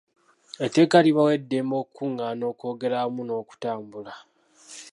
Eteeka 0.65 0.97
libawa 1.05 1.31
eddembe 1.37 1.75
okukungaana, 1.83 2.43
okwogera 2.51 2.97
wamu 3.03 3.21
n'okutambula. 3.25 4.13